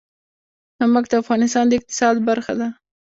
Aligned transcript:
نمک 0.79 1.05
د 1.09 1.13
افغانستان 1.23 1.65
د 1.67 1.71
اقتصاد 1.79 2.15
برخه 2.29 2.53
ده. 2.59 2.67